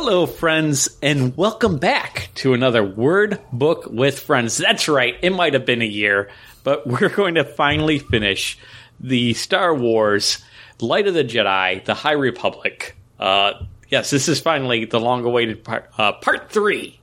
[0.00, 4.56] Hello, friends, and welcome back to another Word Book with Friends.
[4.56, 6.30] That's right, it might have been a year,
[6.62, 8.60] but we're going to finally finish
[9.00, 10.38] the Star Wars
[10.80, 12.96] Light of the Jedi, the High Republic.
[13.18, 13.54] Uh,
[13.88, 17.00] yes, this is finally the long awaited part, uh, part three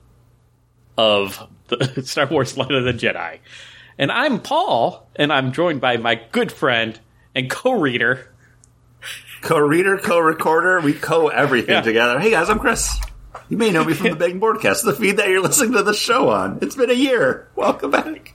[0.96, 3.40] of the Star Wars Light of the Jedi.
[3.98, 6.98] And I'm Paul, and I'm joined by my good friend
[7.34, 8.32] and co reader,
[9.46, 10.80] co-reader, co-recorder.
[10.80, 11.80] We co everything Yeah.
[11.80, 12.18] together.
[12.18, 12.98] Hey guys, I'm Chris.
[13.48, 15.94] You may know me from the Begging Broadcast, the feed that you're listening to the
[15.94, 16.58] show on.
[16.62, 17.48] It's been a year.
[17.54, 18.34] Welcome back.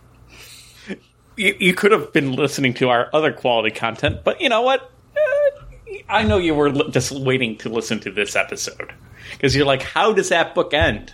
[1.36, 4.90] you, you could have been listening to our other quality content, but you know what?
[5.18, 8.94] Eh, I know you were li- just waiting to listen to this episode
[9.34, 11.14] because you're like, how does that book end?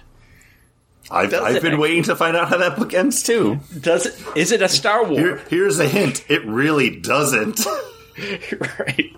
[1.09, 3.59] I've, I've been actually- waiting to find out how that book ends too.
[3.79, 4.37] Does it?
[4.37, 5.17] Is it a Star Wars?
[5.17, 6.23] Here, here's a hint.
[6.29, 7.65] It really doesn't.
[8.79, 9.15] right.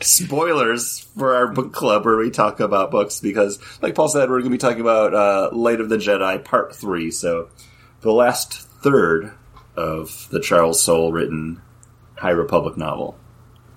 [0.00, 4.40] Spoilers for our book club where we talk about books because, like Paul said, we're
[4.40, 7.10] going to be talking about uh, Light of the Jedi Part 3.
[7.10, 7.48] So,
[8.00, 9.32] the last third
[9.76, 11.60] of the Charles Soule written
[12.16, 13.18] High Republic novel.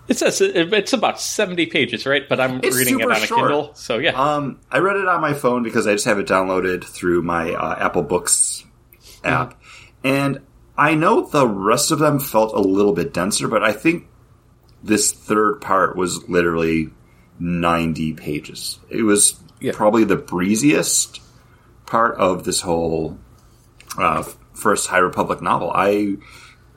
[0.08, 2.28] It says it's about seventy pages, right?
[2.30, 3.42] But I'm It's reading it on a short.
[3.42, 4.12] Kindle, so yeah.
[4.12, 7.52] Um, I read it on my phone because I just have it downloaded through my
[7.52, 8.64] uh, Apple Books
[9.26, 9.60] app,
[10.06, 10.40] and
[10.78, 14.08] I know the rest of them felt a little bit denser, but I think
[14.84, 16.90] this third part was literally
[17.40, 18.80] ninety pages.
[18.90, 19.72] It was Yeah.
[19.76, 21.20] probably the breeziest
[21.86, 23.18] part of this whole
[23.98, 25.72] uh, first High Republic novel.
[25.74, 26.18] I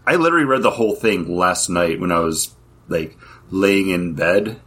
[0.07, 2.55] I literally read the whole thing last night when I was
[2.89, 3.17] like
[3.51, 4.61] laying in bed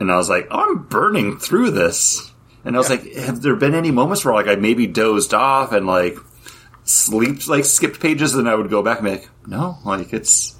[0.00, 2.30] and I was like, oh, I'm burning through this.
[2.64, 5.72] And I was like, have there been any moments where like I maybe dozed off
[5.72, 6.16] and like
[6.84, 10.54] sleep, like skipped pages, and I would go back and be like, no, like it's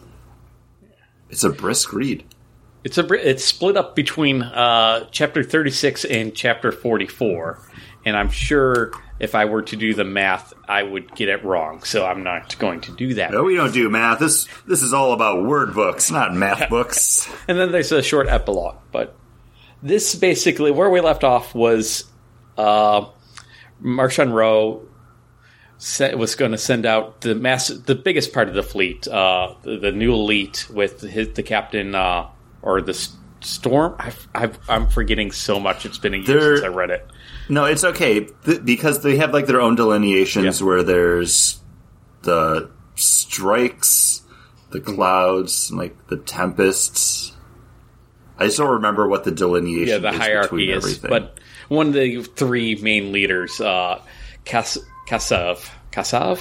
[1.34, 2.24] it's a brisk read.
[2.84, 7.60] It's a it's split up between uh, chapter 36 and chapter 44,
[8.04, 11.82] and I'm sure if I were to do the math, I would get it wrong.
[11.82, 13.32] So I'm not going to do that.
[13.32, 14.20] No, we don't do math.
[14.20, 17.28] This this is all about word books, not math books.
[17.48, 18.76] And then there's a short epilogue.
[18.92, 19.16] But
[19.82, 22.04] this basically, where we left off was
[22.56, 23.06] uh,
[23.82, 24.86] Marchion Ro
[26.16, 29.78] was going to send out the mass, the biggest part of the fleet, uh, the,
[29.78, 32.28] the new elite with his, the captain uh,
[32.62, 33.94] or the s- storm.
[34.34, 35.84] I, I'm forgetting so much.
[35.84, 37.06] It's been a year They're- since I read it.
[37.48, 40.66] No, it's okay th- because they have like their own delineations Yeah.
[40.66, 41.60] where there's
[42.22, 44.22] the strikes,
[44.70, 47.32] the clouds, and, like the tempests.
[48.38, 50.76] I just don't remember what the delineation Yeah, the is hierarchy is.
[50.84, 51.10] everything.
[51.10, 54.00] But one of the three main leaders, uh,
[54.46, 56.40] Kas- Kasav, Kasav,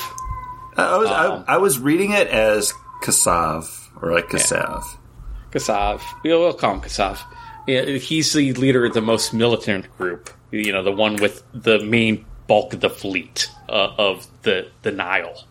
[0.77, 3.65] I was um, I, I was reading it as Kasav
[4.01, 4.83] or like Kasav.
[5.51, 6.01] Kasav.
[6.23, 7.19] We'll we'll call him Kasav.
[7.67, 10.29] Yeah, He's the leader of the most militant group.
[10.51, 14.91] You know, the one with the main bulk of the fleet uh, of the the
[14.91, 15.47] Nihil.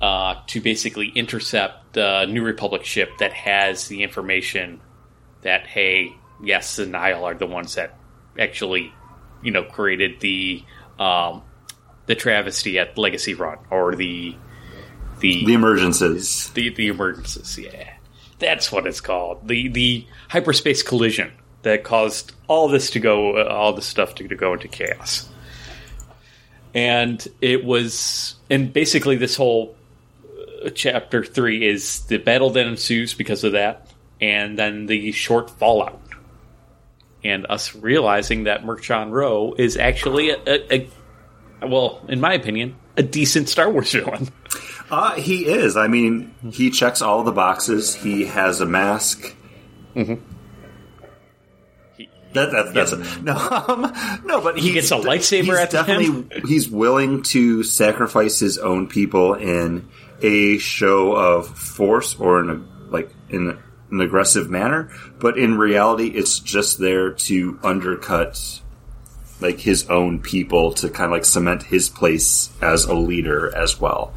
[0.00, 4.80] Uh, to basically intercept the New Republic ship that has the information
[5.42, 7.96] that hey, yes, the Nihil are the ones that
[8.38, 8.92] actually,
[9.42, 10.62] you know, created the
[10.98, 11.42] um,
[12.06, 14.34] the travesty at Legacy Run or the
[15.20, 16.52] the The emergences.
[16.54, 17.58] the the emergencies.
[17.58, 17.92] Yeah,
[18.38, 19.46] that's what it's called.
[19.48, 21.32] The the hyperspace collision
[21.62, 25.28] that caused all this to go, uh, all this stuff to, to go into chaos.
[26.74, 29.76] And it was, and basically, this whole
[30.64, 33.88] uh, chapter three is the battle that ensues because of that,
[34.20, 36.02] and then the short fallout,
[37.22, 40.88] and us realizing that Marchion Ro is actually a, a, a
[41.62, 44.28] well, in my opinion, a decent Star Wars villain.
[44.90, 45.76] Uh, he is.
[45.76, 47.94] I mean, he checks all the boxes.
[47.94, 49.34] He has a mask.
[49.96, 50.14] Mm-hmm.
[51.96, 53.92] He- That, that, that's a, no, um,
[54.26, 58.88] no, but he gets a lightsaber at the definitely he's willing to sacrifice his own
[58.88, 59.88] people in
[60.20, 63.58] a show of force or in a like in
[63.90, 64.90] an aggressive manner.
[65.18, 68.60] But in reality, it's just there to undercut
[69.44, 73.78] like his own people to kind of like cement his place as a leader as
[73.80, 74.14] well.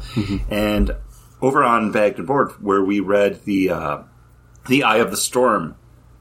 [0.50, 0.96] And
[1.40, 4.02] over on Bagged and Board, where we read the uh,
[4.66, 5.76] the Eye of the Storm,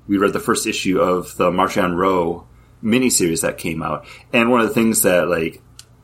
[0.07, 2.47] we read the first issue of the Marchion Ro
[2.83, 5.61] miniseries that came out, and one of the things that like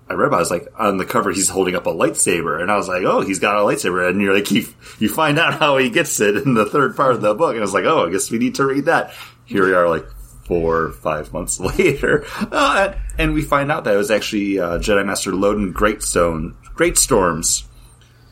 [0.09, 2.77] I read about is like on the cover he's holding up a lightsaber, and I
[2.77, 4.65] was like, oh, he's got a lightsaber, and you're like, you
[4.99, 7.59] you find out how he gets it in the third part of the book, and
[7.59, 9.13] I was like, oh, I guess we need to read that.
[9.45, 10.05] Here we are, like
[10.45, 15.05] four five months later, uh, and, we find out that it was actually uh, Jedi
[15.05, 17.65] Master Loden Greatstone Greatstorm's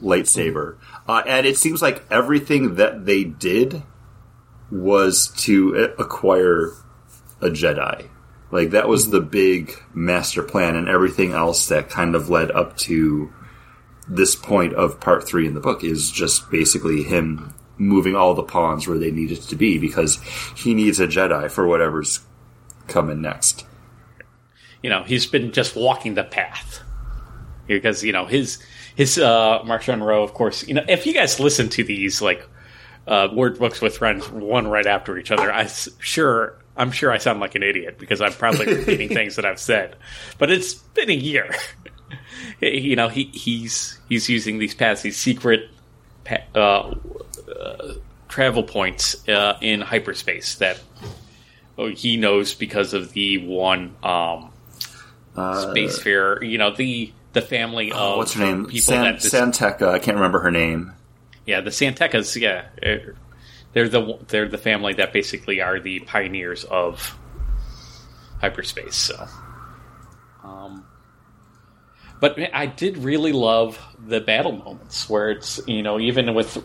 [0.02, 0.78] lightsaber,
[1.08, 3.84] uh, and it seems like everything that they did
[4.72, 6.72] was to acquire
[7.42, 8.10] a Jedi.
[8.52, 12.78] Like that was the big master plan, and everything else that kind of led up
[12.78, 13.32] to
[14.08, 18.44] this point of part three in the book is just basically him moving all the
[18.44, 20.20] pawns where they needed to be because
[20.56, 22.20] he needs a Jedi for whatever's
[22.88, 23.66] coming next.
[24.84, 26.82] You know, he's been just walking the path
[27.68, 28.60] because you know his
[28.96, 30.68] his uh, Marchion Ro, of course.
[30.68, 32.48] You know, if you guys listen to these like
[33.08, 35.68] uh, word books with friends, one right after each other, I
[36.00, 39.60] sure I'm sure I sound like an idiot because I'm probably repeating things that I've
[39.60, 39.96] said.
[40.38, 41.54] But it's been a year.
[42.60, 45.70] you know, he, he's he's using these paths, these secret
[46.56, 46.96] uh,
[47.60, 47.94] uh,
[48.30, 50.80] travel points uh, in hyperspace that
[51.78, 54.52] oh, he knows because of the one um,
[55.36, 56.44] Uh, space fair.
[56.44, 58.66] You know, the the family of Oh, what's her name?
[58.66, 59.88] people San, that this, San Tekka.
[59.90, 60.92] I can't remember her name.
[61.46, 62.36] yeah, the San Tekkas.
[62.40, 63.12] Yeah, uh,
[63.74, 67.18] they're the they're the family that basically are the pioneers of
[68.42, 68.96] hyperspace.
[68.96, 69.28] So,
[70.44, 70.86] um,
[72.22, 76.62] but I did really love the battle moments where it's you know even with uh,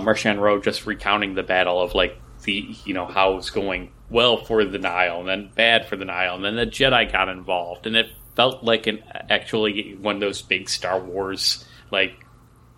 [0.00, 4.44] Marchion Ro just recounting the battle of like the you know how it's going well
[4.44, 7.86] for the Nihil and then bad for the Nihil and then the Jedi got involved
[7.86, 12.24] and it felt like an actually one of those big Star Wars like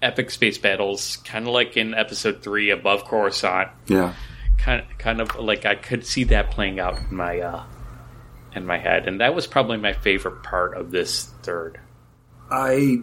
[0.02, 3.70] epic space battles, kind of like in Episode Three above Coruscant.
[3.86, 4.14] Yeah.
[4.58, 7.64] Kind of, kind of like I could see that playing out in my uh,
[8.54, 11.78] in my head, and that was probably my favorite part of this third
[12.50, 12.98] I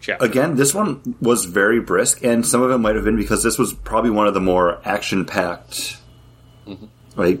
[0.00, 0.24] chapter.
[0.24, 3.58] again, this one was very brisk, and some of it might have been because this
[3.58, 5.98] was probably one of the more action-packed,
[7.16, 7.40] like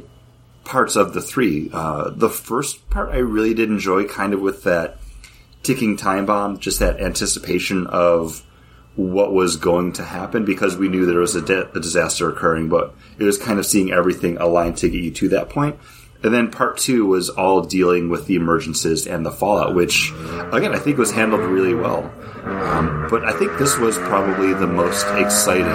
[0.64, 1.70] parts of the three.
[1.72, 4.98] Uh, the first part I really did enjoy, kind of with that
[5.62, 8.44] ticking time bomb, just that anticipation of
[8.96, 12.68] what was going to happen because we knew there was a, di- a disaster occurring,
[12.68, 15.76] but it was kind of seeing everything aligned to get you to that point.
[16.24, 20.10] And then part two was all dealing with the emergencies and the fallout, which,
[20.52, 22.10] again, I think was handled really well.
[22.44, 25.66] Um, but I think this was probably the most exciting.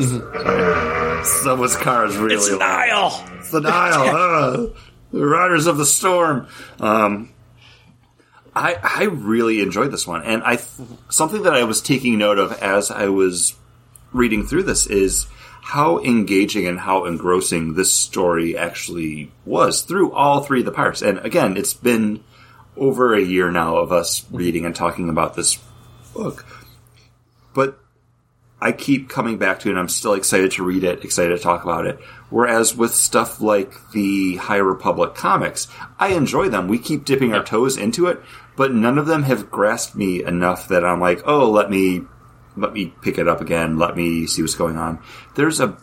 [0.00, 1.24] Sorry.
[1.24, 3.20] Someone's car is really it's loud.
[3.20, 3.38] Nihil.
[3.38, 4.16] It's the Nihil.
[4.16, 4.66] uh,
[5.12, 6.48] the Riders of the Storm.
[6.80, 7.30] Um,
[8.54, 10.58] I I really enjoyed this one, and I
[11.08, 13.54] something that I was taking note of as I was
[14.12, 15.26] reading through this is
[15.62, 21.02] how engaging and how engrossing this story actually was through all three of the parts.
[21.02, 22.22] And again, it's been
[22.76, 25.58] over a year now of us reading and talking about this
[26.14, 26.44] book,
[27.54, 27.78] but
[28.60, 31.42] I keep coming back to it and I'm still excited to read it, excited to
[31.42, 31.98] talk about it.
[32.30, 35.68] Whereas with stuff like the High Republic comics,
[35.98, 36.68] I enjoy them.
[36.68, 38.20] We keep dipping our toes into it,
[38.56, 42.02] but none of them have grasped me enough that I'm like, oh, let me,
[42.56, 43.78] let me pick it up again.
[43.78, 45.02] Let me see what's going on.
[45.34, 45.76] There's a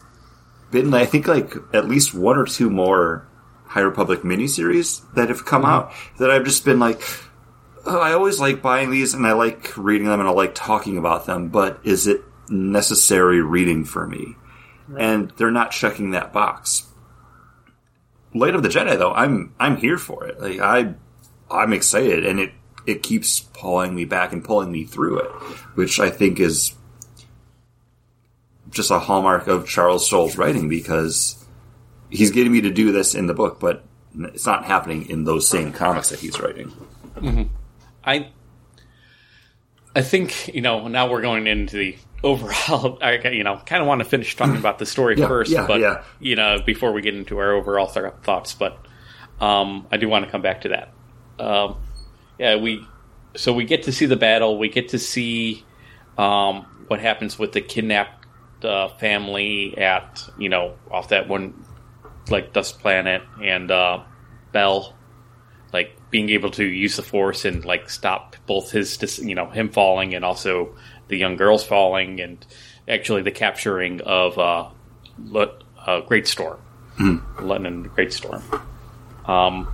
[0.72, 3.28] been, I think like at least one or two more
[3.66, 5.72] High Republic miniseries that have come mm-hmm.
[5.72, 7.02] out that I've just been like,
[7.86, 10.98] oh, I always like buying these and I like reading them and I like talking
[10.98, 14.36] about them, but is it necessary reading for me?
[14.98, 16.88] And they're not checking that box.
[18.34, 20.42] Light of the Jedi, though, I'm I'm here for it.
[20.42, 20.96] Like I,
[21.52, 22.52] I'm excited, and it
[22.90, 25.32] it keeps pulling me back and pulling me through it,
[25.76, 26.74] which I think is
[28.72, 31.44] just a hallmark of Charles Soule's writing because
[32.10, 33.84] he's getting me to do this in the book, but
[34.18, 36.74] it's not happening in those same comics that he's writing.
[38.04, 38.30] I
[39.96, 42.98] I think you know now we're going into the overall.
[43.04, 45.68] I you know kind of want to finish talking about the story Yeah, first, yeah,
[45.68, 46.04] but yeah.
[46.20, 48.54] you know before we get into our overall th- thoughts.
[48.56, 48.84] But
[49.40, 50.94] um, I do want to come back to that.
[51.40, 51.78] Um,
[52.40, 52.88] yeah, we
[53.36, 54.58] so we get to see the battle.
[54.58, 55.64] We get to see
[56.18, 58.26] um, what happens with the kidnapped
[58.66, 61.66] uh, family at you know off that one
[62.30, 64.02] like dust planet and uh,
[64.52, 64.96] Bell
[65.72, 69.70] like being able to use the force and like stop both his you know him
[69.70, 70.76] falling and also
[71.10, 72.46] the young girls falling and
[72.88, 74.70] actually the capturing of uh,
[75.26, 76.60] Lut- uh Greatstorm,
[77.40, 78.44] Lieutenant Great Storm.
[79.26, 79.68] Um,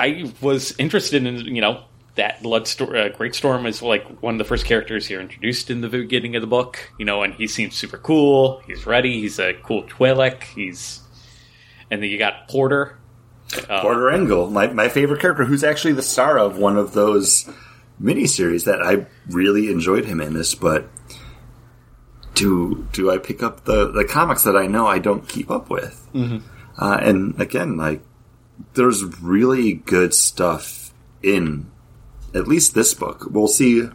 [0.00, 4.38] I was interested in you know that Blood Storm, uh, Greatstorm is like one of
[4.38, 7.46] the first characters here introduced in the beginning of the book, you know, and he
[7.46, 8.62] seems super cool.
[8.66, 9.20] He's ready.
[9.20, 10.42] He's a cool Twi'lek.
[10.42, 11.00] He's
[11.90, 12.98] and then you got Porter.
[13.68, 17.50] Uh, Porter Engle, my, my favorite character, who's actually the star of one of those
[18.00, 20.88] miniseries that I really enjoyed him in this, but
[22.34, 25.68] do do I pick up the, the comics that I know I don't keep up
[25.68, 26.08] with?
[26.14, 26.38] Mm-hmm.
[26.78, 28.02] Uh, and again, like
[28.74, 31.70] there's really good stuff in
[32.34, 33.26] at least this book.
[33.30, 33.88] We'll see.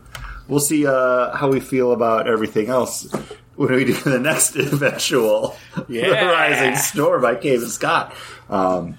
[0.48, 3.12] We'll see uh, how we feel about everything else
[3.56, 5.56] when we do the next eventual
[5.88, 6.10] Yeah.
[6.10, 8.14] The Rising Storm by Cavan Scott.
[8.50, 8.98] Um,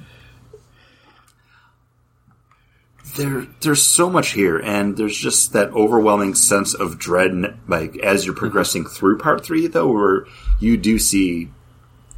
[3.16, 8.26] there, there's so much here, and there's just that overwhelming sense of dread, like as
[8.26, 10.26] you're progressing through part three, though, where
[10.60, 11.50] you do see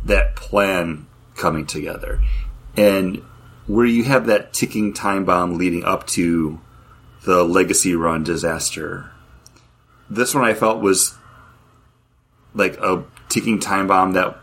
[0.04, 2.20] that plan coming together,
[2.76, 3.22] and
[3.68, 6.60] where you have that ticking time bomb leading up to
[7.24, 9.10] the Legacy Run disaster.
[10.10, 11.14] This one I felt was
[12.54, 14.38] like a ticking time bomb that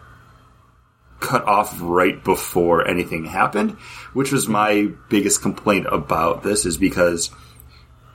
[1.20, 3.72] cut off right before anything happened,
[4.14, 7.32] which was my biggest complaint about this is because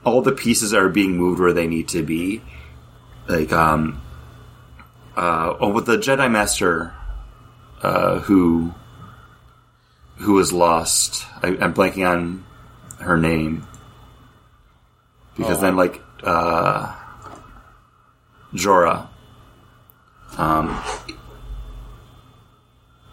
[0.05, 2.41] all the pieces are being moved where they need to be.
[3.27, 4.01] Like, um,
[5.17, 6.93] uh, oh, with the Jedi Master,
[7.81, 8.73] uh, who,
[10.21, 11.25] who was lost.
[11.41, 12.45] I, I'm blanking on
[12.99, 13.67] her name.
[15.35, 15.61] Because Oh.
[15.61, 16.93] then, like, uh,
[18.53, 19.07] Jora,
[20.37, 20.79] um,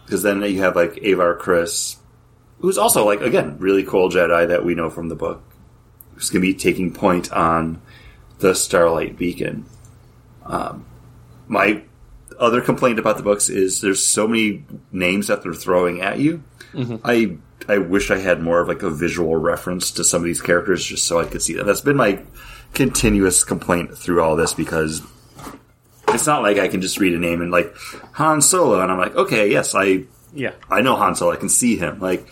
[0.05, 1.95] because then you have like Avar Kriss,
[2.59, 5.41] who's also like again really cool Jedi that we know from the book,
[6.13, 7.81] who's going to be taking point on
[8.39, 9.65] the Starlight Beacon.
[10.45, 10.85] Um,
[11.47, 11.83] my
[12.39, 16.43] other complaint about the books is there's so many names that they're throwing at you.
[16.73, 16.97] Mm-hmm.
[17.03, 20.41] I I wish I had more of like a visual reference to some of these
[20.41, 21.67] characters just so I could see them.
[21.67, 22.21] That's been my
[22.73, 25.01] continuous complaint through all this because
[26.07, 27.75] it's not like I can just read a name and like
[28.13, 30.53] Han Solo and I'm like, okay, yes, I Yeah.
[30.69, 31.99] I know Han Solo, I can see him.
[31.99, 32.27] Like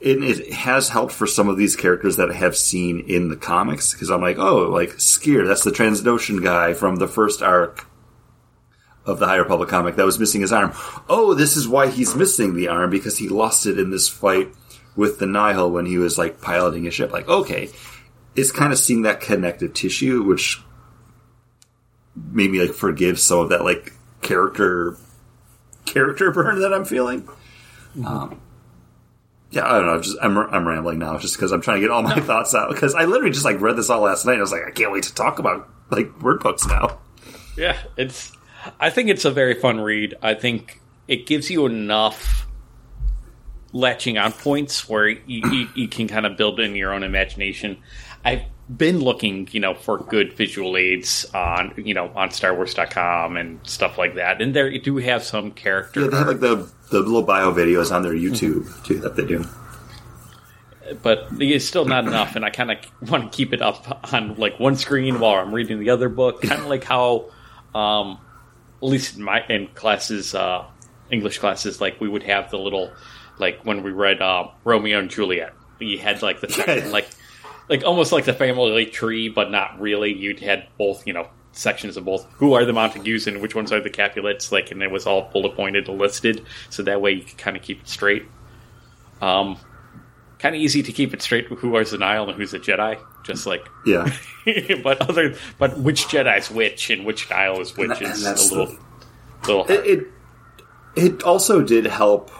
[0.00, 3.36] it, it has helped for some of these characters that I have seen in the
[3.36, 7.86] comics because I'm like, oh, like Sskeer, that's the Trandoshan guy from the first arc
[9.06, 10.72] of the High Republic comic that was missing his arm.
[11.08, 14.48] Oh, this is why he's missing the arm because he lost it in this fight
[14.96, 17.12] with the Nihil when he was like piloting a ship.
[17.12, 17.70] Like, okay,
[18.34, 20.62] it's kind of seeing that connective tissue, which
[22.14, 23.92] made me like forgive some of that like
[24.22, 24.96] character
[25.84, 27.28] character burn that I'm feeling.
[28.04, 28.40] Um,
[29.50, 30.00] yeah, I don't know.
[30.00, 32.70] Just I'm I'm rambling now, just because I'm trying to get all my thoughts out.
[32.70, 34.32] Because I literally just like read this all last night.
[34.32, 36.98] And I was like, I can't wait to talk about like word books now.
[37.56, 38.32] Yeah, it's.
[38.80, 40.14] I think it's a very fun read.
[40.22, 42.46] I think it gives you enough
[43.72, 47.76] latching on points where you, you, you can kind of build in your own imagination.
[48.24, 48.42] I've
[48.74, 53.98] been looking, you know, for good visual aids on, you know, on StarWars.com and stuff
[53.98, 56.02] like that, and there do have some character.
[56.02, 59.26] Yeah, they have like the the little bio videos on their YouTube too that they
[59.26, 59.44] do.
[61.02, 62.76] but it's still not enough and i kind of
[63.10, 66.42] want to keep it up on like one screen while i'm reading the other book
[66.42, 67.30] kind of like how
[67.74, 68.18] um
[68.90, 70.64] least in my in classes uh
[71.10, 72.92] english classes like we would have the little
[73.38, 77.08] like when we read uh, romeo and juliet you had like the section, like
[77.68, 80.12] like almost like the family tree but not really.
[80.12, 82.24] You'd had both you know sections of both.
[82.34, 85.30] Who are the montagues and which ones are the capulets like and it was all
[85.32, 88.24] bullet pointed and listed so that way you could kind of keep it straight.
[89.20, 89.58] Um
[90.38, 92.58] kind of easy to keep it straight with who is the Nihil and who's a
[92.58, 92.98] Jedi.
[93.24, 94.10] Just like, Yeah,
[94.82, 98.66] but other, but which Jedi's which and which Nihil is which And is a little,
[98.66, 99.66] the- little.
[99.70, 100.06] it, it
[100.96, 102.30] it also did help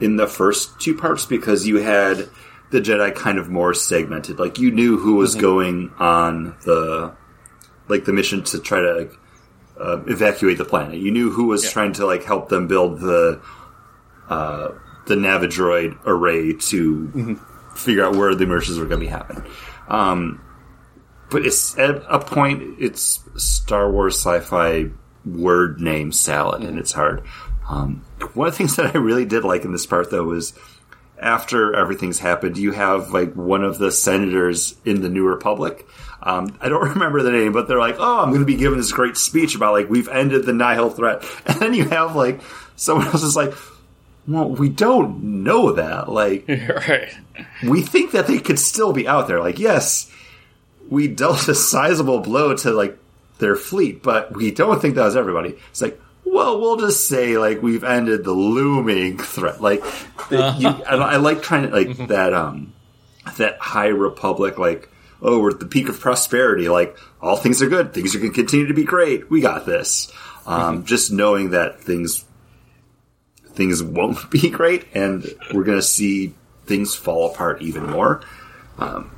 [0.00, 2.28] in the first two parts because you had
[2.70, 4.38] the Jedi kind of more segmented.
[4.38, 7.14] Like you knew who was going on the
[7.88, 9.10] like the mission to try to
[9.78, 10.96] uh, evacuate the planet.
[10.98, 11.70] You knew who was Yeah.
[11.70, 13.40] trying to like help them build the
[14.28, 14.68] uh,
[15.06, 17.38] the Navidroid array to
[17.76, 19.44] figure out where the emergences were going to be happening.
[19.90, 20.42] Um,
[21.30, 24.90] but it's at a point, it's Star Wars sci-fi
[25.24, 27.24] word name salad, and it's hard.
[27.68, 28.04] Um,
[28.34, 30.54] one of the things that I really did like in this part, though, was
[31.20, 35.86] after everything's happened, you have like one of the senators in the New Republic.
[36.22, 38.78] Um, I don't remember the name, but they're like, "Oh, I'm going to be giving
[38.78, 42.40] this great speech about like we've ended the Nihil threat," and then you have like
[42.76, 43.52] someone else is like,
[44.30, 46.08] "Well, we don't know that.
[46.08, 47.16] Like, right.
[47.64, 49.40] we think that they could still be out there.
[49.40, 50.10] Like, yes,
[50.88, 52.96] we dealt a sizable blow to like
[53.38, 55.56] their fleet, but we don't think that was everybody.
[55.70, 59.60] It's like, well, we'll just say like we've ended the looming threat.
[59.60, 59.82] Like,
[60.28, 62.72] the, you, I, I like trying to like that um
[63.36, 64.88] that High Republic like.
[65.22, 66.70] Oh, we're at the peak of prosperity.
[66.70, 67.92] Like all things are good.
[67.92, 69.30] Things are going to continue to be great.
[69.30, 70.10] We got this.
[70.46, 72.24] Um, just knowing that things
[73.54, 76.34] things won't be great, and we're going to see
[76.66, 78.22] things fall apart even more.
[78.78, 79.10] Um,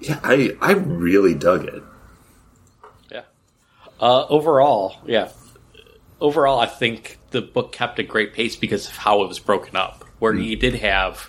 [0.00, 1.82] yeah, I I really dug it.
[3.10, 3.22] Yeah.
[4.00, 5.30] Uh, overall, yeah.
[6.20, 9.76] Overall, I think the book kept a great pace because of how it was broken
[9.76, 10.04] up.
[10.18, 11.28] Where you did have,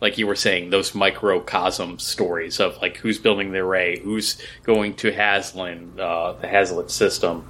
[0.00, 4.94] like you were saying, those microcosm stories of like who's building the array, who's going
[4.96, 7.48] to Haslin, uh, the Hetzal system,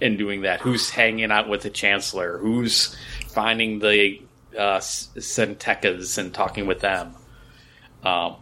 [0.00, 0.60] in doing that?
[0.60, 2.38] Who's hanging out with the chancellor?
[2.38, 2.96] Who's
[3.28, 4.20] finding the
[4.58, 4.80] uh,
[6.18, 7.14] and talking with them?
[8.02, 8.36] Um,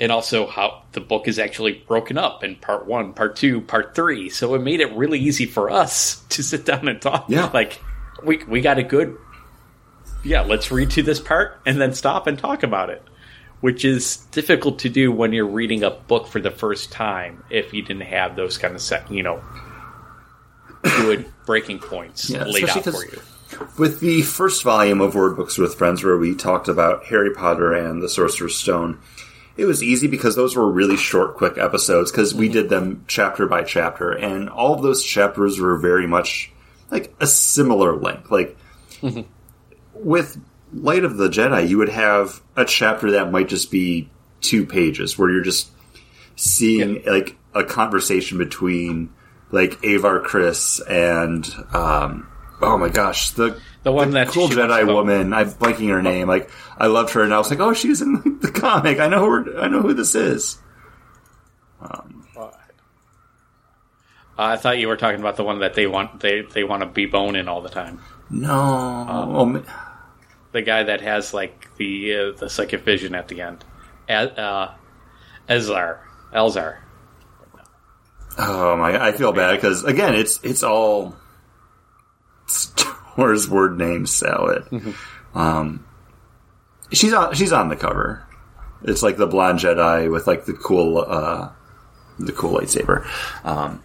[0.00, 3.94] and also how the book is actually broken up in part one, part two, part
[3.94, 4.30] three.
[4.30, 7.26] So it made it really easy for us to sit down and talk.
[7.28, 7.50] Yeah.
[7.52, 7.80] Like
[8.24, 9.16] we we got a good
[10.22, 13.02] yeah, let's read to this part and then stop and talk about it.
[13.60, 17.74] Which is difficult to do when you're reading a book for the first time if
[17.74, 19.42] you didn't have those kind of set you know
[20.82, 23.20] good breaking points Yeah, laid out for you.
[23.76, 27.72] With the first volume of Word Books with Friends, where we talked about Harry Potter
[27.72, 28.98] and the Sorcerer's Stone,
[29.56, 33.46] it was easy because those were really short, quick episodes because we did them chapter
[33.46, 36.52] by chapter, and all of those chapters were very much
[36.90, 38.30] like a similar length.
[38.30, 38.56] Like
[39.02, 39.22] mm-hmm.
[39.92, 40.40] with
[40.72, 44.08] Light of the Jedi, you would have a chapter that might just be
[44.40, 45.70] two pages where you're just
[46.36, 49.12] seeing like a conversation between
[49.50, 52.28] like Avar Kriss and um,
[52.60, 55.32] oh my gosh the The one that cool Jedi woman.
[55.32, 56.28] I'm blanking her name.
[56.28, 58.98] Like I loved her and I was like oh she's in the comic.
[59.00, 60.58] I know her I know who this is.
[64.38, 66.86] I thought you were talking about the one that they want they they want to
[66.86, 68.00] be boning all the time.
[68.30, 69.06] no.
[69.08, 69.60] Oh, ma-
[70.52, 73.64] The guy that has like the uh, the second vision at the end,
[74.08, 74.68] uh,
[75.48, 75.98] Ezar,
[76.32, 76.78] Elzar.
[78.40, 81.14] Oh my I feel bad because again it's it's all
[82.46, 84.64] Star Wars word name salad
[85.34, 85.84] um
[86.92, 88.24] she's on she's on the cover
[88.82, 91.50] it's like the blonde Jedi with like the cool uh
[92.18, 93.06] the cool lightsaber
[93.44, 93.82] um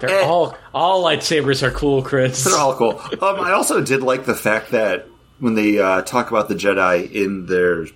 [0.00, 0.24] They're Eh.
[0.24, 2.44] all all lightsabers are cool, Chris.
[2.44, 3.00] They're all cool.
[3.20, 5.06] Um, I also did like the fact that
[5.40, 7.86] when they uh, talk about the Jedi in their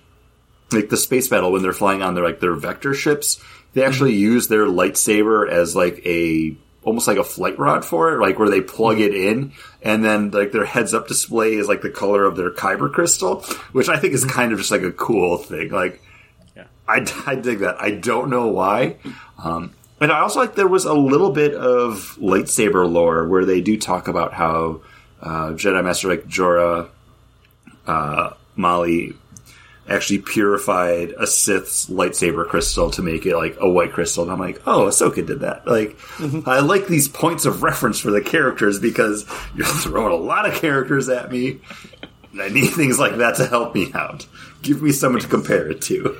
[0.71, 3.41] like the space battle when they're flying on their like their vector ships,
[3.73, 8.19] they actually use their lightsaber as like a almost like a flight rod for it,
[8.19, 11.81] like where they plug it in, and then like their heads up display is like
[11.81, 14.91] the color of their kyber crystal, which I think is kind of just like a
[14.91, 15.71] cool thing.
[15.71, 16.01] Like,
[16.55, 16.65] Yeah.
[16.87, 17.81] I, I dig that.
[17.81, 18.97] I don't know why.
[19.41, 23.61] Um, and I also like there was a little bit of lightsaber lore where they
[23.61, 24.81] do talk about how
[25.21, 26.89] uh, Jedi Master like Jora
[27.87, 29.13] uh, Malli
[29.87, 34.23] actually purified a Sith's lightsaber crystal to make it like a white crystal.
[34.23, 35.67] And I'm like, oh, Ahsoka did that.
[35.67, 36.47] Like, mm-hmm.
[36.47, 40.55] I like these points of reference for the characters because you're throwing a lot of
[40.55, 41.59] characters at me.
[42.31, 44.25] And I need things like that to help me out.
[44.61, 46.17] Give me someone to compare it to.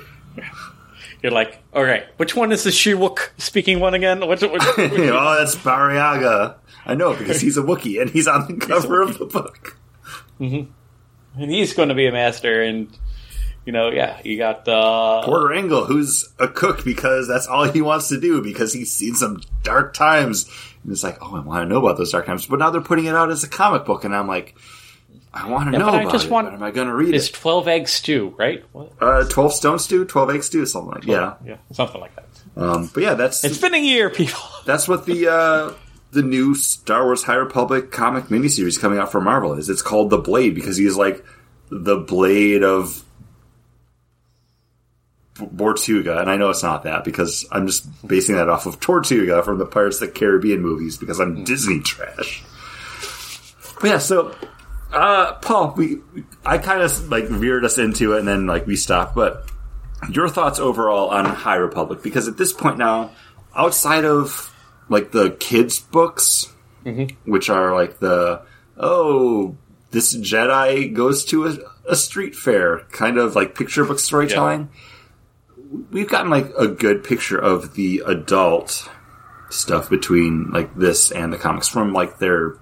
[1.21, 4.27] You're like, all right, which one is the Shyriiwook speaking one again?
[4.27, 6.55] Which, which, which- oh, that's Burryaga.
[6.85, 9.77] I know because he's a Wookiee and he's on the cover of the book.
[10.39, 10.69] Mm-hmm.
[11.41, 12.89] and he's going to be a master, and
[13.65, 17.81] you know, yeah, you got uh, Porter Engle, who's a cook because that's all he
[17.81, 20.49] wants to do because he's seen some dark times.
[20.83, 22.45] And it's like, oh, I want to know about those dark times.
[22.45, 24.55] But now they're putting it out as a comic book, and I'm like,
[25.33, 26.31] I want to Yeah, know but I just it.
[26.31, 27.33] want- but am I going to read it's it?
[27.33, 28.63] twelve egg stew, right?
[28.73, 28.91] What?
[29.01, 31.35] Uh, 12 stone stew, 12 egg stew, something like Yeah.
[31.45, 32.25] yeah, something like that.
[32.55, 34.39] Um, but yeah, that's It's been a year, people.
[34.65, 35.73] that's what the uh,
[36.11, 39.69] the new Star Wars High Republic comic miniseries coming out from Marvel is.
[39.69, 41.25] It's called The Blade because he's like
[41.71, 43.03] the blade of B-
[45.35, 49.41] Bortuga, and I know it's not that because I'm just basing that off of Tortuga
[49.43, 52.43] from the Pirates of the Caribbean movies because I'm Disney trash.
[53.81, 54.35] But yeah, so
[54.91, 56.01] uh, Paul, we
[56.45, 59.15] I kind of like veered us into it, and then like we stopped.
[59.15, 59.49] But
[60.09, 62.03] your thoughts overall on High Republic?
[62.03, 63.11] Because at this point now,
[63.55, 64.53] outside of
[64.89, 66.51] like the kids' books,
[67.25, 68.43] which are like the
[68.77, 69.55] oh,
[69.91, 71.57] this Jedi goes to a,
[71.89, 74.69] a street fair, kind of like picture book storytelling.
[75.91, 78.89] We've gotten like a good picture of the adult
[79.49, 82.57] stuff between like this and the comics from like their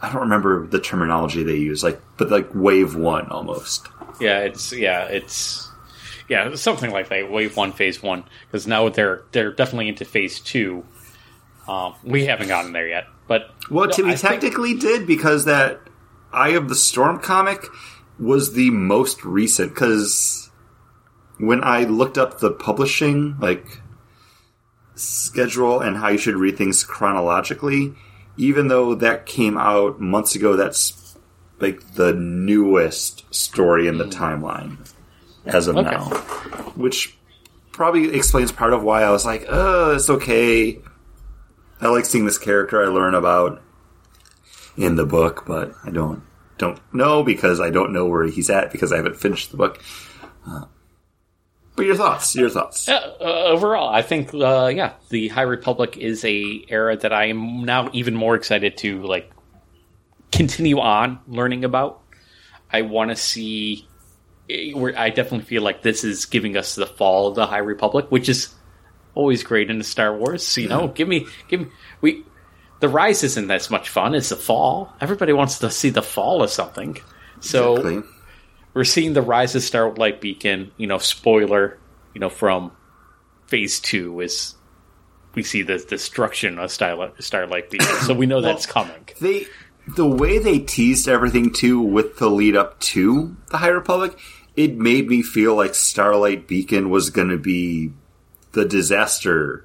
[0.00, 3.88] I don't remember the terminology they use, like but like wave one almost.
[4.20, 5.68] Yeah, it's yeah, it's
[6.28, 7.30] yeah, something like that.
[7.30, 10.84] Wave one, phase one, because now they're they're definitely into phase two.
[11.66, 15.06] Um, we haven't gotten there yet, but Well, no, to I be think- technically did
[15.06, 15.80] because that
[16.32, 17.66] Eye of the Storm comic
[18.20, 19.74] was the most recent.
[19.74, 20.45] Because
[21.38, 23.80] when I looked up the publishing like
[24.94, 27.94] schedule and how you should read things chronologically,
[28.36, 31.16] even though that came out months ago, that's
[31.60, 34.76] like the newest story in the timeline
[35.46, 35.90] as of Okay.
[35.90, 36.04] now,
[36.74, 37.16] which
[37.72, 40.80] probably explains part of why I was like, "Oh, it's okay."
[41.80, 43.62] I like seeing this character I learn about
[44.76, 46.22] in the book, but I don't
[46.58, 49.82] don't know because I don't know where he's at because I haven't finished the book.
[50.48, 50.64] Uh,
[51.76, 52.88] But your thoughts, your thoughts.
[52.88, 57.64] Uh, overall, I think uh, yeah, the High Republic is a era that I am
[57.64, 59.30] now even more excited to like
[60.32, 62.00] continue on learning about.
[62.72, 63.86] I want to see.
[64.50, 67.58] eh, Where I definitely feel like this is giving us the fall of the High
[67.58, 68.54] Republic, which is
[69.14, 70.56] always great in the Star Wars.
[70.56, 71.66] You know, give me, give me.
[72.00, 72.24] We
[72.80, 74.92] the rise isn't as much fun as the fall.
[75.00, 76.98] Everybody wants to see the fall of something.
[77.40, 78.10] So Exactly.
[78.76, 80.70] We're seeing the rise of Starlight Beacon.
[80.76, 81.78] You know, spoiler.
[82.14, 82.72] You know, from
[83.46, 84.54] Phase Two is
[85.34, 87.96] we see the destruction of Starlight, Starlight Beacon.
[88.02, 89.08] so we know that's coming.
[89.18, 89.46] They
[89.96, 94.18] the way they teased everything too with the lead up to the High Republic,
[94.56, 97.92] it made me feel like Starlight Beacon was going to be
[98.52, 99.64] the disaster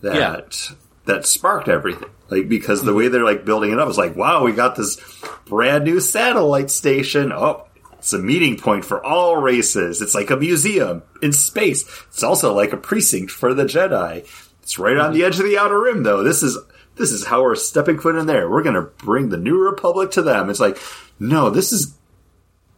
[0.00, 0.70] that
[1.06, 2.10] that sparked everything.
[2.30, 2.98] Like because the mm-hmm.
[2.98, 5.00] way they're like building it up is like, wow, we got this
[5.46, 7.32] brand new satellite station.
[7.32, 7.67] Oh,
[7.98, 10.00] it's a meeting point for all races.
[10.00, 11.82] It's like a museum in space.
[12.08, 14.26] It's also like a precinct for the Jedi.
[14.62, 16.22] It's right on the edge of the outer rim, though.
[16.22, 16.58] This is
[16.96, 18.48] this is how we're stepping foot in there.
[18.50, 20.50] We're going to bring the new republic to them.
[20.50, 20.78] It's like,
[21.18, 21.94] no, this is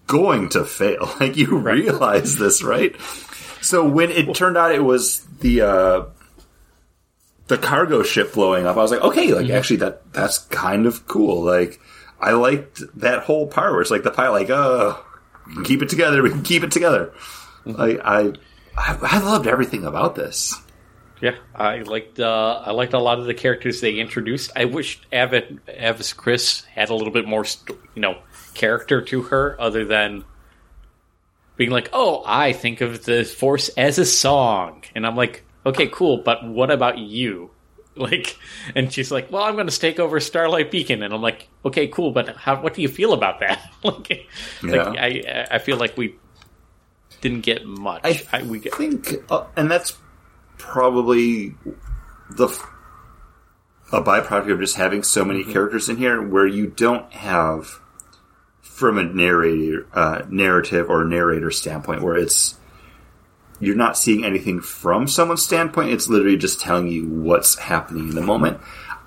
[0.07, 1.11] going to fail.
[1.21, 2.99] Like you realize this, right?
[3.61, 6.05] So when it turned out it was the uh,
[7.49, 11.07] the cargo ship blowing up, I was like, okay, like actually that that's kind of
[11.07, 11.43] cool.
[11.43, 11.79] Like
[12.21, 15.10] I liked that whole part where it's like the pilot, like, uh, we
[15.55, 16.23] can keep it together.
[16.23, 17.13] We can keep it together.
[17.65, 18.33] Like I,
[18.77, 20.55] I, I loved everything about this.
[21.21, 24.53] Yeah, I liked uh, I liked a lot of the characters they introduced.
[24.57, 27.45] I wish Avid Avis Kriss had a little bit more,
[27.95, 28.19] you know,
[28.55, 30.25] character to her, other than
[31.57, 35.89] being like, "Oh, I think of the Force as a song," and I'm like, "Okay,
[35.89, 37.51] cool, but what about you?"
[38.01, 38.37] Like,
[38.75, 41.87] and she's like, "Well, I'm going to take over Starlight Beacon," and I'm like, "Okay,
[41.89, 42.61] cool, but how?
[42.63, 44.27] What do you feel about that?" like,
[44.63, 44.71] Yeah.
[44.85, 46.17] like I I feel like we
[47.21, 48.01] didn't get much.
[48.05, 49.99] I I, we get think, uh, and that's
[50.57, 51.55] probably
[52.31, 52.67] the f-
[53.93, 57.81] a byproduct of just having so many characters in here, where you don't have
[58.63, 62.55] from a narrator, uh, narrative or narrator standpoint, where it's
[63.61, 65.91] you're not seeing anything from someone's standpoint.
[65.91, 68.59] It's literally just telling you what's happening in the moment.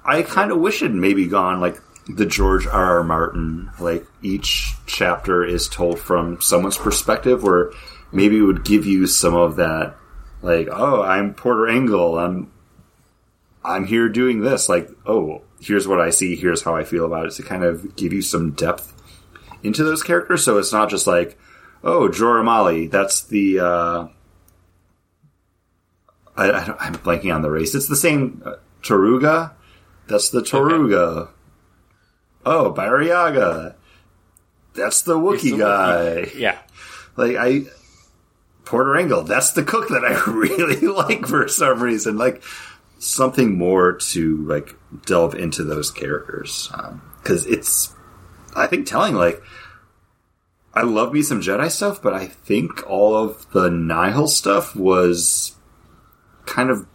[0.06, 2.98] I kind of wish it maybe gone like the George R.
[2.98, 3.04] R.
[3.04, 7.72] Martin, like each chapter is told from someone's perspective, where
[8.12, 9.96] maybe it would give you some of that,
[10.42, 12.52] like, oh, I'm Porter Engle, I'm,
[13.64, 17.28] I'm here doing this, like, oh, here's what I see, here's how I feel about
[17.28, 18.94] it, to kind of give you some depth
[19.64, 21.40] into those characters, so it's not just like,
[21.86, 24.08] oh, Jora Malli, that's the, uh,
[26.36, 27.76] I, I, I'm blanking on the race.
[27.76, 29.52] It's the same uh, Togruta.
[30.08, 31.30] That's the Togruta.
[32.46, 33.76] Oh, Burryaga.
[34.74, 36.32] That's the Wookiee the guy.
[36.36, 36.58] yeah.
[37.16, 37.62] Like I,
[38.66, 39.22] Porter Engle.
[39.24, 42.18] That's the cook that I really like for some reason.
[42.18, 42.44] Like
[43.00, 46.70] something more to like delve into those characters
[47.22, 47.96] because it's,
[48.56, 49.16] I think, telling.
[49.16, 49.42] Like
[50.74, 55.56] I love me some Jedi stuff, but I think all of the Nihil stuff was
[56.46, 56.86] kind of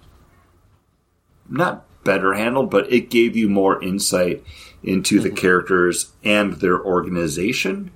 [1.49, 4.43] not better handled, but it gave you more insight
[4.83, 7.91] into the characters and their organization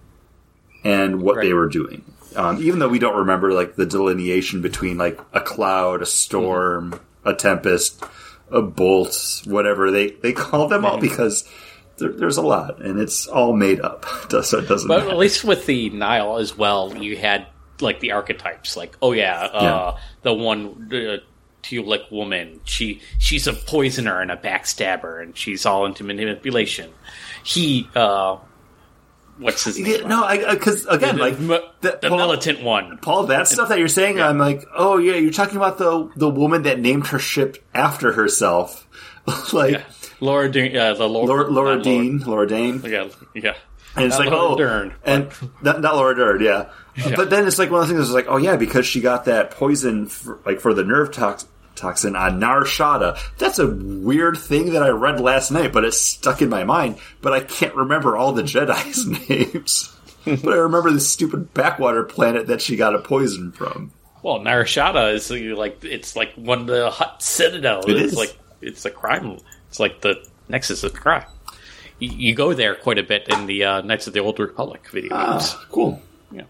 [0.84, 2.04] and what they were doing.
[2.34, 6.98] Um, even though we don't remember like the delineation between like a cloud, a storm,
[7.24, 8.02] a tempest,
[8.50, 11.48] a bolt, whatever they they call them all because
[11.98, 14.04] there, there's a lot and it's all made up.
[14.42, 15.10] so it doesn't But matter.
[15.10, 17.46] at least with the Nihil as well, you had
[17.80, 19.62] like the archetypes, like oh yeah, uh,
[19.94, 20.00] Yeah.
[20.22, 21.16] the one uh,
[21.62, 26.90] Twi'lek woman, she she's a poisoner and a backstabber, and she's all into manipulation.
[27.44, 28.38] He, uh,
[29.38, 30.00] what's his name?
[30.02, 32.98] Yeah, no, I because again, the, like the, the Paul- militant one.
[32.98, 36.28] Paul, that stuff that you're saying, I'm like, oh yeah, you're talking about the the
[36.28, 38.86] woman that named her ship after herself,
[39.52, 39.82] like Yeah.
[40.20, 42.80] Laura, Dean, uh, the Laura, Laura, Laura Dean, Laura Dane.
[42.84, 43.54] Yeah, yeah.
[43.94, 46.70] And it's Not like, Laura oh, Dern, and not, not Laura Dern, yeah.
[47.16, 49.24] But then it's like one of the things is like, oh yeah, because she got
[49.26, 53.18] that poison, for, like for the nerve tox- toxin on Nar Shaddaa.
[53.38, 56.98] That's a weird thing that I read last night, but it's stuck in my mind.
[57.20, 59.94] But I can't remember all the Jedi's names.
[60.24, 63.92] but I remember the stupid backwater planet that she got a poison from.
[64.22, 67.80] Well, Nar Shaddaa is uh, like it's like one of the hot citadel.
[67.88, 68.18] It it's is.
[68.18, 69.38] like it's a crime.
[69.68, 71.24] It's like the nexus of crime.
[71.98, 74.88] You, you go there quite a bit in the uh, Knights of the Old Republic
[74.90, 75.54] video games.
[75.56, 76.00] Ah, cool.
[76.30, 76.42] Yeah.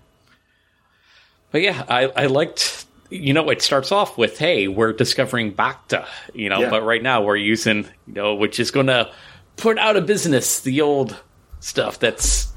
[1.50, 2.86] But yeah, I, I liked.
[3.12, 6.70] You know, it starts off with, "Hey, we're discovering Bacta." You know, Yeah.
[6.70, 9.10] but right now we're using, you know, which is going to
[9.56, 11.16] put out of business the old
[11.60, 12.48] stuff that's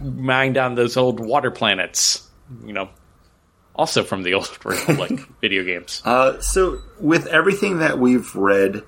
[0.00, 2.28] mined on those old water planets.
[2.64, 2.88] You know,
[3.74, 6.02] also from the Old Republic video games.
[6.04, 8.82] Uh, so, with everything that we've read,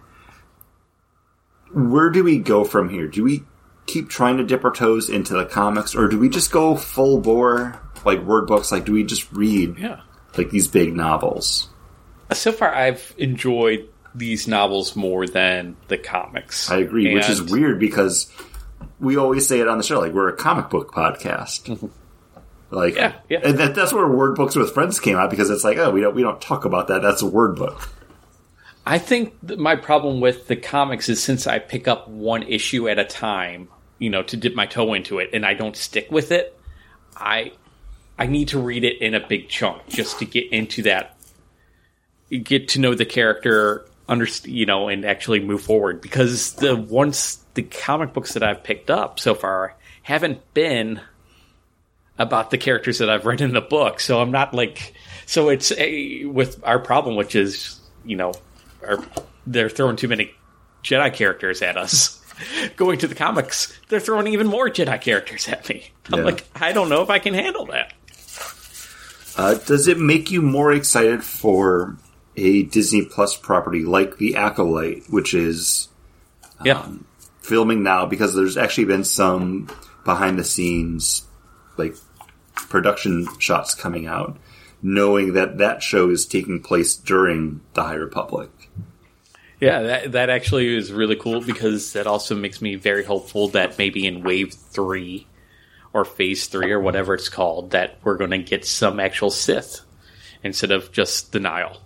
[1.73, 3.07] where do we go from here?
[3.07, 3.45] Do we
[3.87, 7.21] keep trying to dip our toes into the comics, or do we just go full
[7.21, 8.73] bore, like word books?
[8.73, 10.01] Like, do we just read Yeah.
[10.39, 11.69] Like these big novels?
[12.31, 16.71] Uh, so far, I've enjoyed these novels more than the comics.
[16.71, 18.33] I agree, which is weird because
[19.01, 21.65] we always say it on the show, like we're a comic book podcast.
[21.65, 21.87] Mm-hmm.
[22.71, 23.41] Like, Yeah, yeah.
[23.45, 26.01] and that, that's where word books with friends came out because it's like, oh, we
[26.01, 27.01] don't we don't talk about that.
[27.01, 27.89] That's a word book.
[28.85, 32.99] I think my problem with the comics is since I pick up one issue at
[32.99, 36.31] a time, you know, to dip my toe into it, and I don't stick with
[36.33, 36.59] it,
[37.17, 37.53] I
[38.19, 41.17] I need to read it in a big chunk just to get into that,
[42.31, 46.01] get to know the character, understand, you know, and actually move forward.
[46.01, 51.01] Because the once the comic books that I've picked up so far haven't been
[52.19, 54.95] about the characters that I've read in the book, so I'm not like
[55.27, 58.33] so it's a with our problem, which is you know
[58.87, 58.99] are
[59.47, 60.33] they're throwing too many
[60.83, 62.17] Jedi characters at us.
[62.77, 65.91] Going to the comics, they're throwing even more Jedi characters at me.
[66.13, 66.25] I'm Yeah.
[66.25, 67.93] like, I don't know if I can handle that.
[69.39, 71.97] Uh, does it make you more excited for
[72.37, 75.89] a Disney Plus property like The Acolyte, which is
[76.65, 76.85] Yeah,
[77.41, 78.05] filming now?
[78.05, 79.69] Because there's actually been some
[80.05, 81.23] behind the scenes,
[81.77, 81.95] like
[82.69, 84.37] production shots coming out,
[84.83, 88.51] knowing that that show is taking place during the High Republic.
[89.61, 93.79] yeah, that that actually is really cool because that also makes me very hopeful that
[93.79, 95.28] maybe in Wave Three
[95.99, 99.81] or Phase Three or whatever it's called, that we're going to get some actual Sith
[100.43, 101.77] instead of just the Nihil.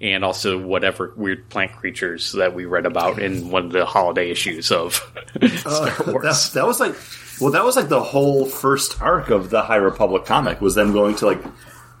[0.00, 4.30] And also whatever weird plant creatures that we read about in one of the holiday
[4.30, 4.94] issues of
[5.56, 6.22] Star Wars.
[6.22, 6.94] That, that was like,
[7.40, 10.92] well, that was like the whole first arc of the High Republic comic was them
[10.92, 11.42] going to like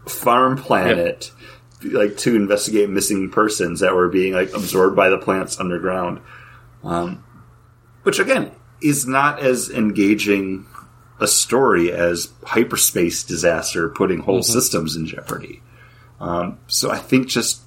[0.08, 1.32] farm planet,
[1.82, 6.20] like to investigate missing persons that were being like absorbed by the plants underground.
[6.84, 7.24] Um,
[8.04, 10.66] which again is not as engaging
[11.20, 15.62] a story as hyperspace disaster putting whole systems in jeopardy.
[16.20, 17.62] Um, so I think just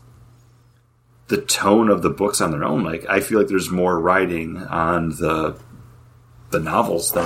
[1.28, 4.58] the tone of the books on their own, like I feel like there's more writing
[4.58, 5.58] on the
[6.52, 7.26] the novels than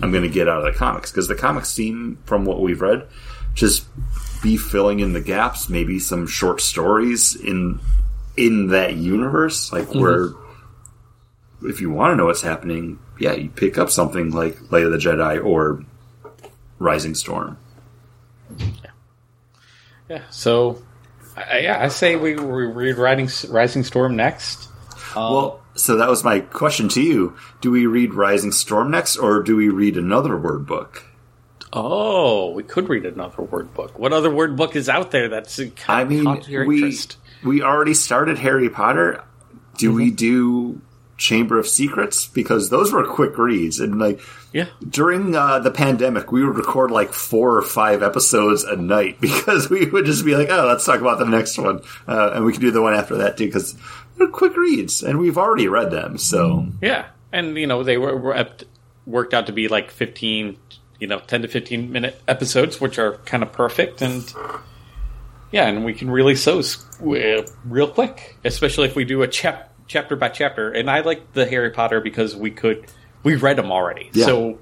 [0.00, 2.80] I'm going to get out of the comics because the comics seem, from what we've
[2.80, 3.08] read,
[3.54, 3.86] just
[4.40, 5.68] be filling in the gaps.
[5.68, 7.80] Maybe some short stories in
[8.36, 10.30] in that universe, like where
[11.62, 14.92] if you want to know what's happening, yeah, you pick up something like Light of
[14.92, 15.84] the Jedi or
[16.78, 17.58] Rising Storm.
[20.08, 20.22] Yeah.
[20.30, 20.82] So,
[21.36, 24.68] I, yeah, I say we, we read Riding, Rising Storm next.
[25.14, 27.36] Um, Well, so that was my question to you.
[27.60, 31.04] Do we read Rising Storm next, or do we read another word book?
[31.72, 33.96] oh, we could read another word book.
[33.96, 36.78] What other word book is out there that's I kind mean, of caught your we
[36.78, 37.16] interest?
[37.44, 39.22] we already started Harry Potter.
[39.78, 39.96] Do Mm-hmm.
[39.96, 40.80] we do
[41.20, 44.20] Chamber of Secrets because those were quick reads and like
[44.52, 44.66] Yeah.
[44.88, 49.68] during uh, the pandemic we would record like four or five episodes a night because
[49.70, 52.52] we would just be like, oh, let's talk about the next one, uh, and we
[52.52, 53.76] could do the one after that too because
[54.16, 56.18] they're quick reads and we've already read them.
[56.18, 57.06] So Yeah.
[57.32, 58.46] And, you know, they were, were
[59.06, 60.56] worked out to be like 15,
[60.98, 64.02] you know, 10 to 15 minute episodes, which are kind of perfect.
[64.02, 64.24] And,
[65.52, 69.69] yeah, and we can release those uh, real quick, especially if we do a chap-
[69.90, 70.70] chapter by chapter.
[70.70, 72.86] And I like the Harry Potter because we could,
[73.24, 74.08] we read them already.
[74.12, 74.24] Yeah.
[74.24, 74.58] So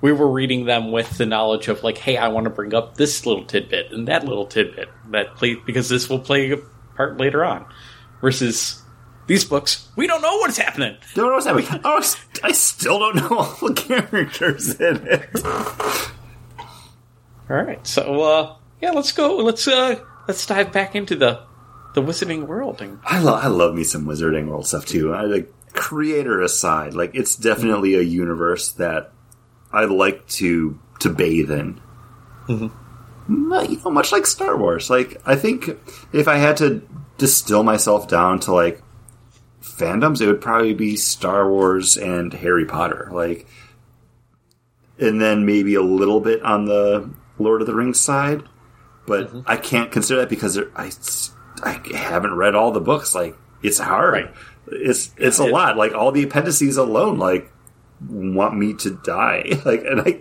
[0.00, 2.96] we were reading them with the knowledge of like, hey, I want to bring up
[2.96, 6.56] this little tidbit and that little tidbit that play because this will play a
[6.96, 7.66] part later on.
[8.22, 8.82] Versus
[9.26, 10.96] these books, we don't know what's happening.
[11.14, 11.80] don't know what's happening.
[11.84, 12.02] Oh,
[12.42, 13.74] I still don't know all the
[14.10, 15.44] characters in it.
[17.48, 19.36] All right, so uh, yeah, let's go.
[19.38, 21.40] Let's uh, let's dive back into the
[21.94, 22.80] the wizarding world.
[22.80, 25.12] And I love I love me some Wizarding World stuff too.
[25.12, 29.12] I like creator aside, like it's definitely a universe that
[29.72, 31.80] I like to to bathe in.
[32.48, 32.70] Mm,
[33.28, 34.90] You know, much like Star Wars.
[34.90, 35.70] Like I think
[36.12, 36.82] if I had to
[37.18, 38.82] distill myself down to like
[39.62, 43.08] fandoms, it would probably be Star Wars and Harry Potter.
[43.12, 43.46] Like,
[44.98, 48.42] and then maybe a little bit on the Lord of the Rings side,
[49.06, 50.90] but I can't consider that because there, I
[51.62, 53.14] I haven't read all the books.
[53.14, 54.12] Like, it's hard.
[54.12, 54.34] Right.
[54.68, 55.76] It's it's a It- lot.
[55.76, 57.50] Like all the appendices alone, like
[58.08, 59.60] want me to die.
[59.64, 60.20] Like, and I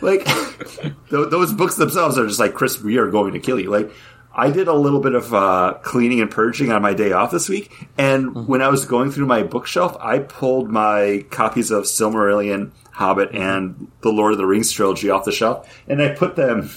[0.02, 3.70] like th- those books themselves are just like Chris, we are going to kill you.
[3.70, 3.90] Like.
[4.38, 7.48] I did a little bit of uh, cleaning and purging on my day off this
[7.48, 12.72] week, and when I was going through my bookshelf, I pulled my copies of Silmarillion,
[12.92, 16.68] Hobbit, and the Lord of the Rings trilogy off the shelf, and I put them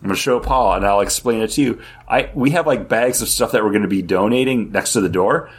[0.00, 1.82] I'm going to show Paul and I'll explain it to you.
[2.08, 5.02] I we have like bags of stuff that we're going to be donating next to
[5.02, 5.50] the door.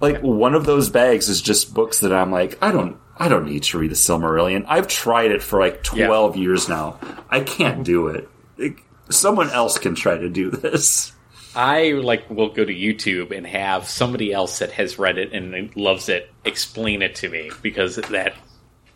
[0.00, 3.44] Like one of those bags is just books that I'm like, I don't I don't
[3.44, 4.64] need to read the Silmarillion.
[4.66, 6.42] I've tried it for like 12 yeah.
[6.42, 6.98] years now.
[7.28, 8.28] I can't do it.
[8.56, 8.76] it.
[9.10, 11.12] Someone else can try to do this.
[11.54, 15.76] I like will go to YouTube and have somebody else that has read it and
[15.76, 18.34] loves it explain it to me because that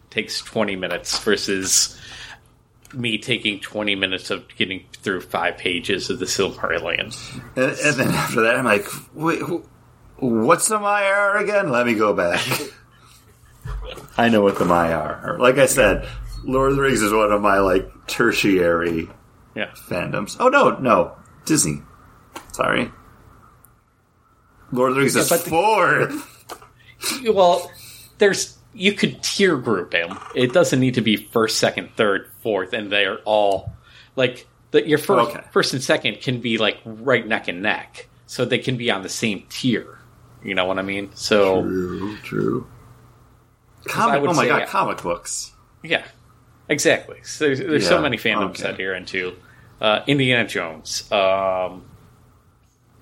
[0.08, 2.00] takes 20 minutes versus
[2.94, 7.14] me taking 20 minutes of getting through five pages of the Silmarillion.
[7.56, 9.40] And, and then after that, I'm like, wait,
[10.18, 11.70] what's the Maiar again?
[11.70, 12.46] Let me go back.
[14.18, 15.38] I know what the Maiar are.
[15.38, 16.08] Like I said,
[16.44, 19.08] Lord of the Rings is one of my like tertiary
[19.54, 19.70] yeah.
[19.88, 20.36] fandoms.
[20.38, 21.82] Oh no, no, Disney.
[22.52, 22.90] Sorry,
[24.72, 26.56] Lord of the Rings yeah, is fourth.
[27.22, 27.70] The, well,
[28.18, 30.18] there's you could tier group them.
[30.34, 33.72] It doesn't need to be first, second, third, fourth, and they're all
[34.16, 35.44] like the, your first, okay.
[35.50, 39.02] first and second can be like right neck and neck, so they can be on
[39.02, 39.98] the same tier.
[40.44, 41.10] You know what I mean?
[41.14, 42.66] So true, true.
[43.86, 45.52] Comic, oh my god, comic books.
[45.82, 46.04] Yeah,
[46.68, 47.20] exactly.
[47.22, 48.62] So there's, there's yeah, so many fandoms okay.
[48.64, 49.36] that you're into.
[49.80, 51.84] Uh, Indiana Jones, um,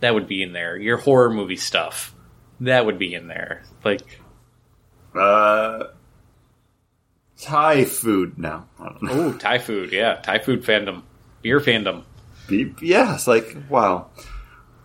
[0.00, 0.76] that would be in there.
[0.76, 2.14] Your horror movie stuff,
[2.60, 3.62] that would be in there.
[3.84, 4.02] Like
[5.14, 5.84] uh,
[7.40, 8.66] Thai food now.
[8.80, 9.92] Oh, Thai food.
[9.92, 11.02] Yeah, Thai food fandom,
[11.42, 12.04] beer fandom.
[12.48, 14.08] Be- yeah, it's like wow,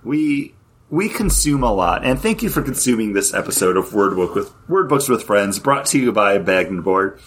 [0.04, 0.56] we
[0.90, 4.54] we consume a lot, and thank you for consuming this episode of Word Book with
[4.68, 7.20] Word Books with Friends, brought to you by Bagged and Board.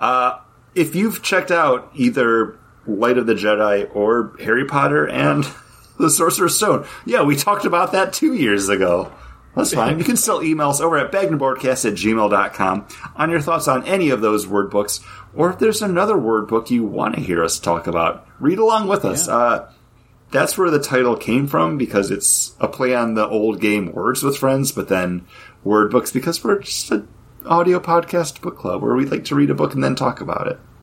[0.00, 0.38] Uh,
[0.74, 5.46] if you've checked out either Light of the Jedi or Harry Potter and
[5.98, 9.12] the Sorcerer's Stone, yeah, we talked about that two years ago.
[9.54, 9.98] That's fine.
[9.98, 14.10] You can still email us over at bagnboardcast at gmail.com on your thoughts on any
[14.10, 15.00] of those word books,
[15.34, 18.88] or if there's another word book you want to hear us talk about, read along
[18.88, 19.28] with us.
[19.28, 19.34] Yeah.
[19.34, 19.70] Uh,
[20.30, 24.24] that's where the title came from because it's a play on the old game Words
[24.24, 25.26] with Friends, but then
[25.62, 27.06] word books because we're just an
[27.46, 30.48] audio podcast book club where we'd like to read a book and then talk about
[30.48, 30.58] it.